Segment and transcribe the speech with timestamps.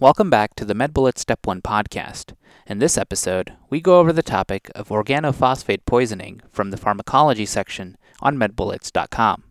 [0.00, 2.34] Welcome back to the MedBullets Step 1 podcast.
[2.68, 7.96] In this episode, we go over the topic of organophosphate poisoning from the pharmacology section
[8.20, 9.42] on medbullets.com.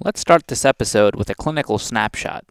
[0.00, 2.46] Let's start this episode with a clinical snapshot.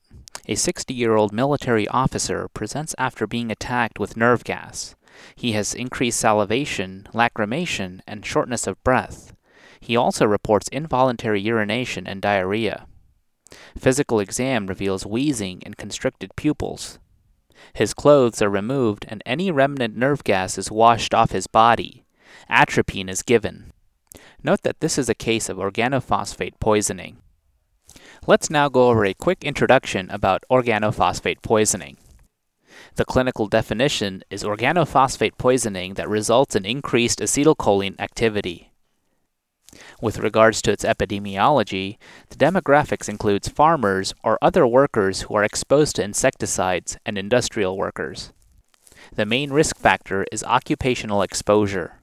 [0.48, 4.96] A 60 year old military officer presents after being attacked with nerve gas.
[5.36, 9.36] He has increased salivation, lacrimation, and shortness of breath.
[9.82, 12.88] He also reports involuntary urination and diarrhea.
[13.78, 17.00] Physical exam reveals wheezing and constricted pupils.
[17.74, 22.06] His clothes are removed and any remnant nerve gas is washed off his body.
[22.50, 23.72] Atropine is given.
[24.44, 27.18] Note that this is a case of organophosphate poisoning.
[28.28, 31.98] Let's now go over a quick introduction about organophosphate poisoning.
[32.96, 38.72] The clinical definition is organophosphate poisoning that results in increased acetylcholine activity.
[40.02, 41.98] With regards to its epidemiology,
[42.30, 48.32] the demographics includes farmers or other workers who are exposed to insecticides and industrial workers.
[49.14, 52.00] The main risk factor is occupational exposure.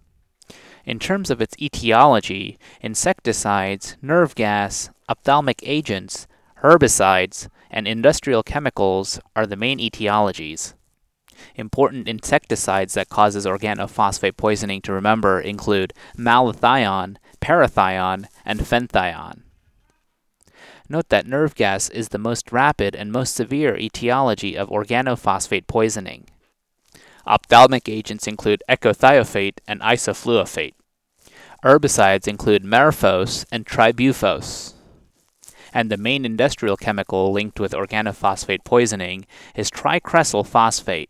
[0.85, 6.27] In terms of its etiology, insecticides, nerve gas, ophthalmic agents,
[6.63, 10.75] herbicides, and industrial chemicals are the main etiologies.
[11.55, 19.43] Important insecticides that causes organophosphate poisoning to remember include malathion, parathion, and fenthion.
[20.89, 26.27] Note that nerve gas is the most rapid and most severe etiology of organophosphate poisoning.
[27.27, 30.75] Ophthalmic agents include echothiophate and isoflurophate.
[31.65, 34.75] Herbicides include merphos and tribufos.
[35.73, 41.09] And the main industrial chemical linked with organophosphate poisoning is tricresyl phosphate.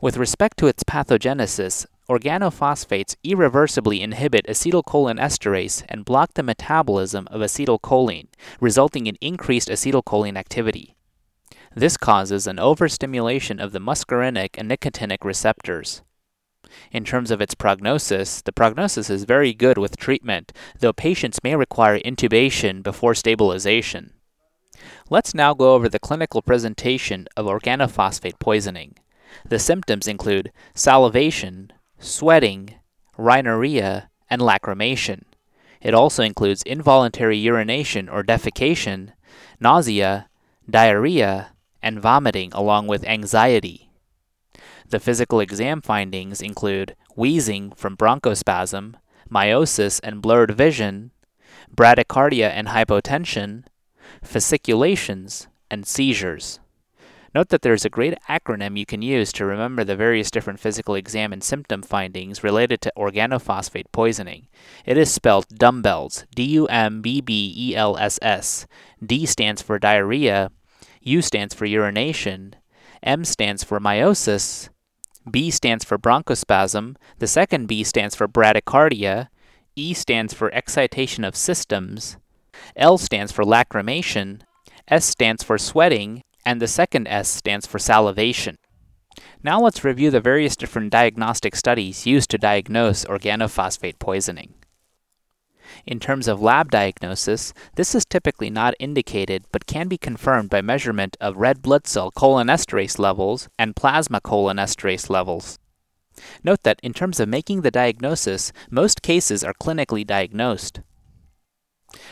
[0.00, 8.28] With respect to its pathogenesis, organophosphates irreversibly inhibit acetylcholinesterase and block the metabolism of acetylcholine,
[8.60, 10.94] resulting in increased acetylcholine activity.
[11.74, 16.02] This causes an overstimulation of the muscarinic and nicotinic receptors.
[16.90, 21.56] In terms of its prognosis, the prognosis is very good with treatment, though patients may
[21.56, 24.12] require intubation before stabilization.
[25.10, 28.96] Let's now go over the clinical presentation of organophosphate poisoning.
[29.48, 32.74] The symptoms include salivation, sweating,
[33.16, 35.22] rhinorrhea, and lacrimation.
[35.80, 39.12] It also includes involuntary urination or defecation,
[39.60, 40.28] nausea,
[40.68, 41.52] diarrhea,
[41.82, 43.90] and vomiting, along with anxiety.
[44.88, 48.94] The physical exam findings include wheezing from bronchospasm,
[49.30, 51.10] miosis and blurred vision,
[51.74, 53.64] bradycardia and hypotension,
[54.22, 56.60] fasciculations, and seizures.
[57.34, 60.58] Note that there is a great acronym you can use to remember the various different
[60.58, 64.48] physical exam and symptom findings related to organophosphate poisoning.
[64.86, 68.66] It is spelled dumbbells, D U M B B E L S S.
[69.04, 70.50] D stands for diarrhea,
[71.02, 72.56] U stands for urination,
[73.02, 74.70] M stands for miosis,
[75.30, 79.28] B stands for bronchospasm, the second B stands for bradycardia,
[79.76, 82.16] E stands for excitation of systems,
[82.74, 84.40] L stands for lacrimation,
[84.88, 88.56] S stands for sweating, and the second S stands for salivation.
[89.42, 94.54] Now let's review the various different diagnostic studies used to diagnose organophosphate poisoning.
[95.84, 100.62] In terms of lab diagnosis, this is typically not indicated but can be confirmed by
[100.62, 105.58] measurement of red blood cell cholinesterase levels and plasma cholinesterase levels.
[106.42, 110.80] Note that in terms of making the diagnosis, most cases are clinically diagnosed.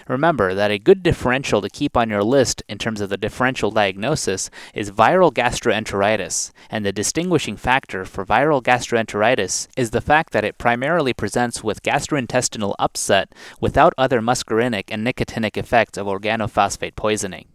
[0.09, 3.71] Remember that a good differential to keep on your list in terms of the differential
[3.71, 10.45] diagnosis is viral gastroenteritis, and the distinguishing factor for viral gastroenteritis is the fact that
[10.45, 17.47] it primarily presents with gastrointestinal upset without other muscarinic and nicotinic effects of organophosphate poisoning.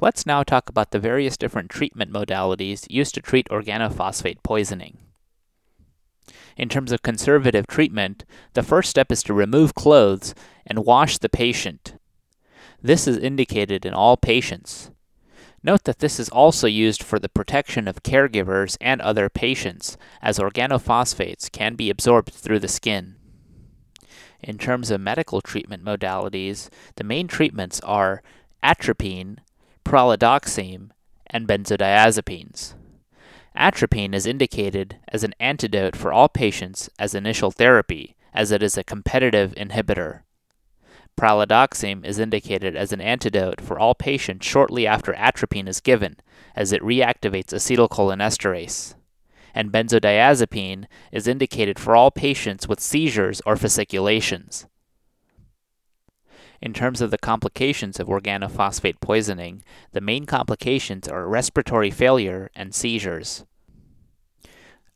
[0.00, 4.98] Let's now talk about the various different treatment modalities used to treat organophosphate poisoning.
[6.58, 8.24] In terms of conservative treatment,
[8.54, 10.34] the first step is to remove clothes
[10.66, 11.94] and wash the patient.
[12.82, 14.90] This is indicated in all patients.
[15.62, 20.38] Note that this is also used for the protection of caregivers and other patients, as
[20.38, 23.16] organophosphates can be absorbed through the skin.
[24.40, 28.22] In terms of medical treatment modalities, the main treatments are
[28.62, 29.38] atropine,
[29.84, 30.90] pralidoxime,
[31.26, 32.74] and benzodiazepines.
[33.58, 38.78] Atropine is indicated as an antidote for all patients as initial therapy, as it is
[38.78, 40.20] a competitive inhibitor.
[41.16, 46.18] Pralidoxime is indicated as an antidote for all patients shortly after atropine is given,
[46.54, 48.94] as it reactivates acetylcholinesterase.
[49.52, 54.66] And benzodiazepine is indicated for all patients with seizures or fasciculations.
[56.60, 59.62] In terms of the complications of organophosphate poisoning,
[59.92, 63.44] the main complications are respiratory failure and seizures.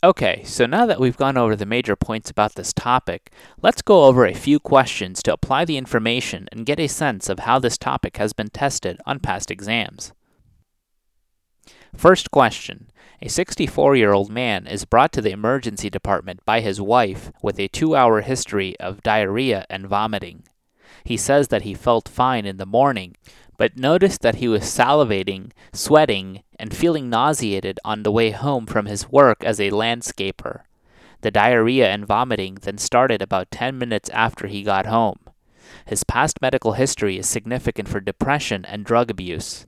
[0.04, 3.30] Okay, so now that we've gone over the major points about this topic,
[3.62, 7.40] let's go over a few questions to apply the information and get a sense of
[7.40, 10.12] how this topic has been tested on past exams.
[11.94, 16.80] First question A 64 year old man is brought to the emergency department by his
[16.80, 20.42] wife with a two hour history of diarrhea and vomiting.
[21.04, 23.16] He says that he felt fine in the morning,
[23.56, 28.86] but noticed that he was salivating, sweating, and feeling nauseated on the way home from
[28.86, 30.62] his work as a landscaper.
[31.20, 35.20] The diarrhea and vomiting then started about 10 minutes after he got home.
[35.86, 39.66] His past medical history is significant for depression and drug abuse.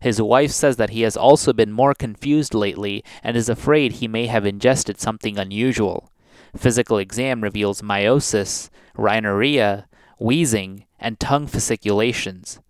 [0.00, 4.08] His wife says that he has also been more confused lately and is afraid he
[4.08, 6.12] may have ingested something unusual.
[6.56, 12.60] Physical exam reveals miosis, rhinorrhea, wheezing, and tongue fasciculations.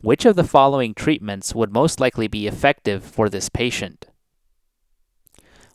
[0.00, 4.06] Which of the following treatments would most likely be effective for this patient?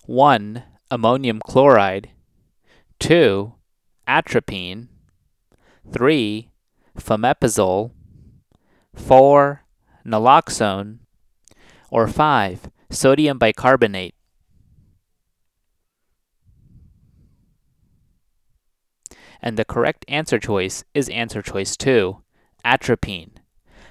[0.06, 0.64] 1.
[0.90, 2.10] Ammonium chloride.
[3.00, 3.54] 2.
[4.08, 4.90] Atropine.
[5.92, 6.50] 3.
[6.98, 7.92] Fomepizole.
[8.96, 9.64] 4.
[10.06, 10.98] Naloxone.
[11.92, 12.72] Or 5.
[12.90, 14.15] Sodium bicarbonate.
[19.46, 22.18] And the correct answer choice is answer choice 2,
[22.66, 23.34] atropine.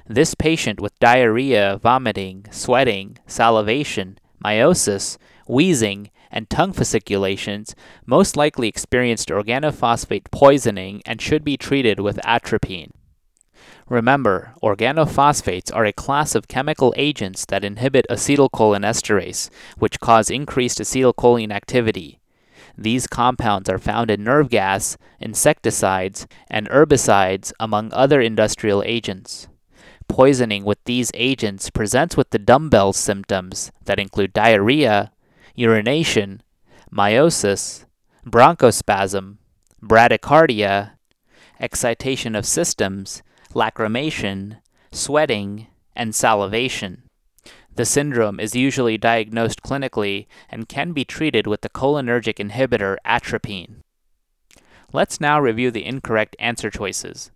[0.05, 5.17] This patient with diarrhea, vomiting, sweating, salivation, miosis,
[5.47, 12.91] wheezing, and tongue fasciculations most likely experienced organophosphate poisoning and should be treated with atropine.
[13.89, 21.53] Remember, organophosphates are a class of chemical agents that inhibit acetylcholinesterase, which cause increased acetylcholine
[21.53, 22.19] activity.
[22.77, 29.49] These compounds are found in nerve gas, insecticides, and herbicides, among other industrial agents.
[30.09, 35.13] Poisoning with these agents presents with the dumbbell symptoms that include diarrhea,
[35.55, 36.43] urination,
[36.93, 37.85] miosis,
[38.27, 39.37] bronchospasm,
[39.83, 40.93] bradycardia,
[41.61, 43.23] excitation of systems,
[43.55, 44.59] lacrimation,
[44.91, 47.04] sweating, and salivation.
[47.77, 53.83] The syndrome is usually diagnosed clinically and can be treated with the cholinergic inhibitor atropine.
[54.93, 57.33] Let's now review the incorrect answer choices.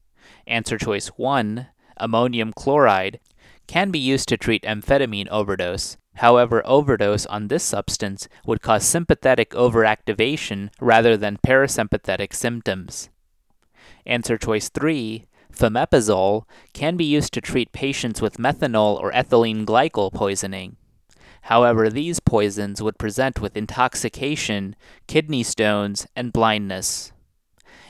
[0.46, 1.68] Answer choice 1
[1.98, 3.20] ammonium chloride,
[3.66, 5.96] can be used to treat amphetamine overdose.
[6.16, 13.08] However, overdose on this substance would cause sympathetic overactivation rather than parasympathetic symptoms.
[14.06, 20.12] Answer choice 3 Fomepizole can be used to treat patients with methanol or ethylene glycol
[20.12, 20.76] poisoning.
[21.42, 27.12] However, these poisons would present with intoxication, kidney stones, and blindness.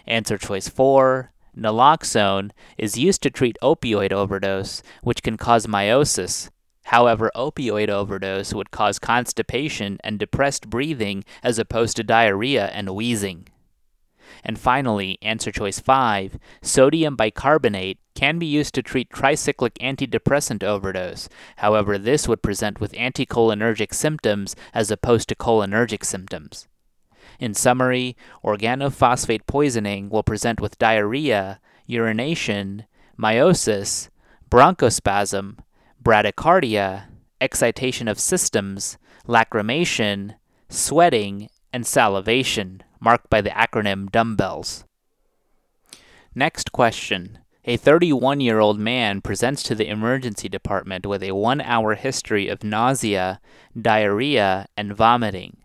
[0.06, 6.50] Answer choice 4 Naloxone is used to treat opioid overdose, which can cause miosis.
[6.84, 13.48] However, opioid overdose would cause constipation and depressed breathing as opposed to diarrhea and wheezing.
[14.44, 21.28] And finally, answer choice 5 sodium bicarbonate can be used to treat tricyclic antidepressant overdose.
[21.56, 26.66] However, this would present with anticholinergic symptoms as opposed to cholinergic symptoms.
[27.38, 32.86] In summary, organophosphate poisoning will present with diarrhea, urination,
[33.18, 34.08] miosis,
[34.50, 35.58] bronchospasm,
[36.02, 37.04] bradycardia,
[37.40, 40.34] excitation of systems, lacrimation,
[40.68, 44.84] sweating, and salivation, marked by the acronym dumbbells.
[46.34, 47.38] Next question.
[47.64, 52.48] A 31 year old man presents to the emergency department with a one hour history
[52.48, 53.40] of nausea,
[53.78, 55.58] diarrhea, and vomiting.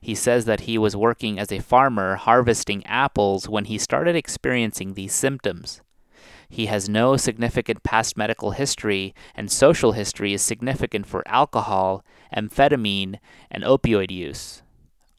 [0.00, 4.94] He says that he was working as a farmer harvesting apples when he started experiencing
[4.94, 5.80] these symptoms.
[6.48, 12.04] He has no significant past medical history, and social history is significant for alcohol,
[12.36, 14.63] amphetamine, and opioid use.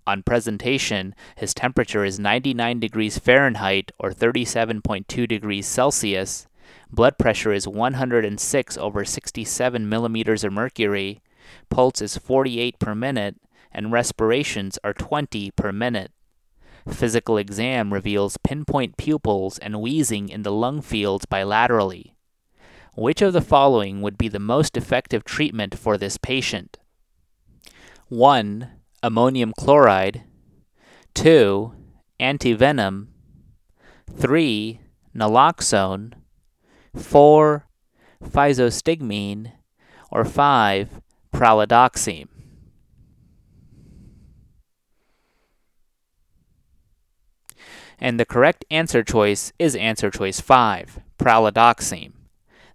[0.07, 6.47] On presentation, his temperature is 99 degrees Fahrenheit or 37.2 degrees Celsius.
[6.91, 11.21] Blood pressure is 106 over 67 millimeters of mercury.
[11.69, 13.37] Pulse is 48 per minute,
[13.71, 16.11] and respirations are 20 per minute.
[16.87, 22.13] Physical exam reveals pinpoint pupils and wheezing in the lung fields bilaterally.
[22.95, 26.77] Which of the following would be the most effective treatment for this patient?
[28.07, 28.69] 1.
[29.05, 30.23] Ammonium chloride.
[31.13, 31.71] 2.
[32.19, 33.05] Antivenom.
[34.11, 34.79] 3.
[35.15, 36.13] Naloxone.
[36.95, 37.67] 4.
[38.23, 39.51] Physostigmine.
[40.11, 41.01] Or 5.
[41.31, 42.29] Pralidoxime.
[47.99, 52.13] And the correct answer choice is answer choice 5, pralidoxime.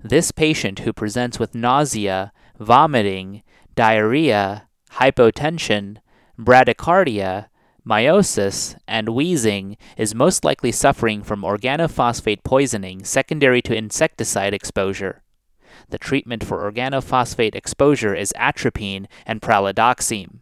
[0.03, 3.43] This patient who presents with nausea, vomiting,
[3.75, 5.99] diarrhea, hypotension,
[6.41, 7.49] bradycardia,
[7.87, 15.23] miosis, and wheezing is most likely suffering from organophosphate poisoning secondary to insecticide exposure.
[15.91, 20.39] The treatment for organophosphate exposure is atropine and pralidoxime.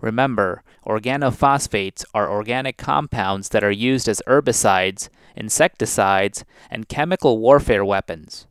[0.00, 8.46] Remember, organophosphates are organic compounds that are used as herbicides, insecticides, and chemical warfare weapons.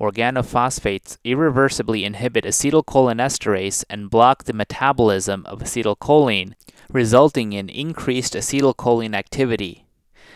[0.00, 6.54] Organophosphates irreversibly inhibit acetylcholinesterase and block the metabolism of acetylcholine,
[6.88, 9.86] resulting in increased acetylcholine activity.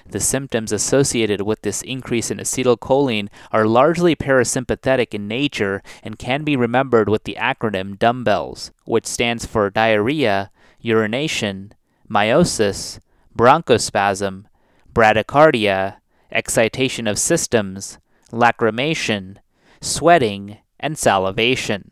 [0.05, 6.43] The symptoms associated with this increase in acetylcholine are largely parasympathetic in nature and can
[6.43, 10.51] be remembered with the acronym DUMBBELLS, which stands for diarrhea,
[10.81, 11.73] urination,
[12.11, 12.99] miosis,
[13.37, 14.45] bronchospasm,
[14.93, 15.99] bradycardia,
[16.33, 17.99] excitation of systems,
[18.33, 19.37] lacrimation,
[19.83, 21.91] sweating, and salivation.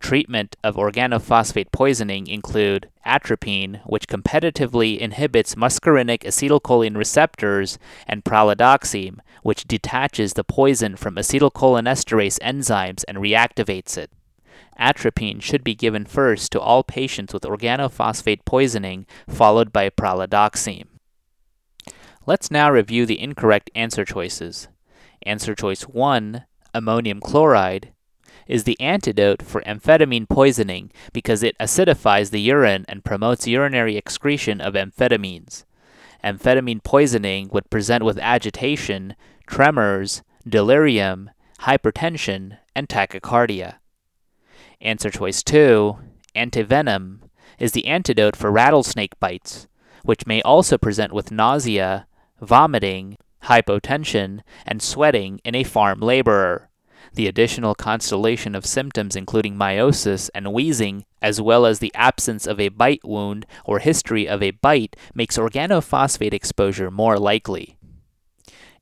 [0.00, 7.78] Treatment of organophosphate poisoning include atropine, which competitively inhibits muscarinic acetylcholine receptors,
[8.08, 14.10] and pralidoxime, which detaches the poison from acetylcholinesterase enzymes and reactivates it.
[14.76, 20.88] Atropine should be given first to all patients with organophosphate poisoning, followed by pralidoxime.
[22.26, 24.68] Let's now review the incorrect answer choices.
[25.24, 27.92] Answer choice 1, ammonium chloride,
[28.46, 34.60] is the antidote for amphetamine poisoning because it acidifies the urine and promotes urinary excretion
[34.60, 35.64] of amphetamines.
[36.24, 39.14] Amphetamine poisoning would present with agitation,
[39.46, 43.76] tremors, delirium, hypertension, and tachycardia.
[44.80, 45.96] Answer choice 2,
[46.34, 47.20] antivenom,
[47.58, 49.68] is the antidote for rattlesnake bites,
[50.04, 52.06] which may also present with nausea,
[52.40, 56.68] vomiting, hypotension, and sweating in a farm laborer.
[57.14, 62.58] The additional constellation of symptoms, including miosis and wheezing, as well as the absence of
[62.58, 67.76] a bite wound or history of a bite, makes organophosphate exposure more likely.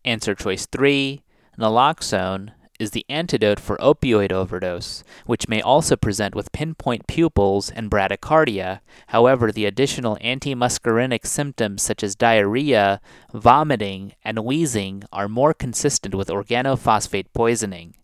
[0.04, 1.22] Answer choice 3
[1.58, 7.90] Naloxone is the antidote for opioid overdose, which may also present with pinpoint pupils and
[7.90, 8.80] bradycardia.
[9.08, 13.00] However, the additional antimuscarinic symptoms such as diarrhea,
[13.34, 17.94] vomiting, and wheezing are more consistent with organophosphate poisoning.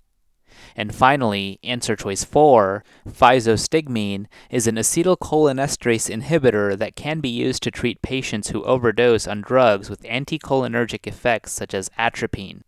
[0.76, 7.70] And finally, answer choice 4, physostigmine, is an acetylcholinesterase inhibitor that can be used to
[7.70, 12.62] treat patients who overdose on drugs with anticholinergic effects such as atropine.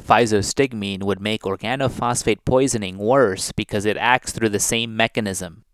[0.00, 5.64] Physostigmine would make organophosphate poisoning worse because it acts through the same mechanism.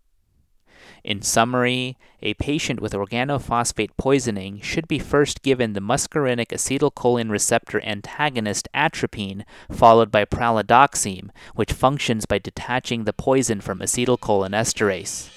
[1.05, 7.79] In summary, a patient with organophosphate poisoning should be first given the muscarinic acetylcholine receptor
[7.85, 15.29] antagonist atropine, followed by pralidoxime, which functions by detaching the poison from acetylcholinesterase.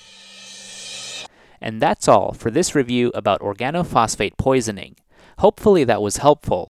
[1.60, 4.96] And that's all for this review about organophosphate poisoning.
[5.40, 6.72] Hopefully that was helpful.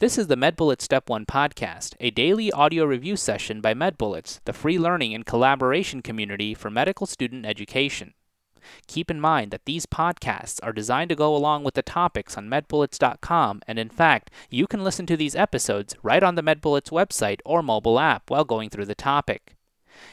[0.00, 4.52] This is the MedBullets Step 1 podcast, a daily audio review session by MedBullets, the
[4.52, 8.12] free learning and collaboration community for medical student education.
[8.88, 12.50] Keep in mind that these podcasts are designed to go along with the topics on
[12.50, 17.38] medbullets.com, and in fact, you can listen to these episodes right on the MedBullets website
[17.44, 19.54] or mobile app while going through the topic.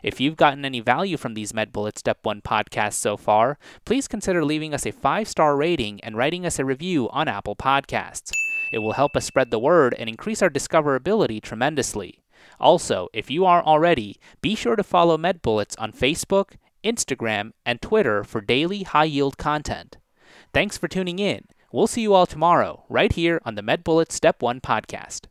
[0.03, 4.45] If you've gotten any value from these MedBullets Step 1 podcasts so far, please consider
[4.45, 8.31] leaving us a five star rating and writing us a review on Apple Podcasts.
[8.71, 12.23] It will help us spread the word and increase our discoverability tremendously.
[12.59, 18.23] Also, if you aren't already, be sure to follow MedBullets on Facebook, Instagram, and Twitter
[18.23, 19.97] for daily high yield content.
[20.53, 21.45] Thanks for tuning in.
[21.71, 25.27] We'll see you all tomorrow, right here on the MedBullets Step 1 podcast.